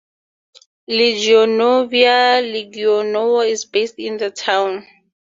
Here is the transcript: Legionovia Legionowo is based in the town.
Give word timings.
Legionovia 0.87 2.41
Legionowo 2.41 3.41
is 3.41 3.65
based 3.65 3.99
in 3.99 4.17
the 4.17 4.31
town. 4.31 4.87